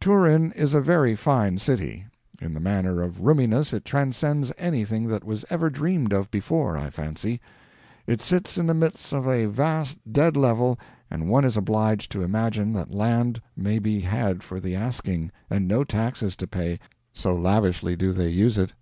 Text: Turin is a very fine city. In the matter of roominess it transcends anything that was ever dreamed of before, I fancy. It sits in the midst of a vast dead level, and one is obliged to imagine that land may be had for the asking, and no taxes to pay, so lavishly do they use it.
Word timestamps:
Turin 0.00 0.50
is 0.56 0.74
a 0.74 0.80
very 0.80 1.14
fine 1.14 1.58
city. 1.58 2.06
In 2.40 2.54
the 2.54 2.58
matter 2.58 3.02
of 3.02 3.20
roominess 3.20 3.72
it 3.72 3.84
transcends 3.84 4.52
anything 4.58 5.06
that 5.06 5.22
was 5.22 5.44
ever 5.48 5.70
dreamed 5.70 6.12
of 6.12 6.28
before, 6.32 6.76
I 6.76 6.90
fancy. 6.90 7.40
It 8.04 8.20
sits 8.20 8.58
in 8.58 8.66
the 8.66 8.74
midst 8.74 9.12
of 9.12 9.28
a 9.28 9.46
vast 9.46 9.98
dead 10.12 10.36
level, 10.36 10.76
and 11.08 11.28
one 11.28 11.44
is 11.44 11.56
obliged 11.56 12.10
to 12.10 12.24
imagine 12.24 12.72
that 12.72 12.90
land 12.90 13.40
may 13.56 13.78
be 13.78 14.00
had 14.00 14.42
for 14.42 14.58
the 14.58 14.74
asking, 14.74 15.30
and 15.48 15.68
no 15.68 15.84
taxes 15.84 16.34
to 16.34 16.48
pay, 16.48 16.80
so 17.12 17.36
lavishly 17.36 17.94
do 17.94 18.10
they 18.10 18.30
use 18.30 18.58
it. 18.58 18.72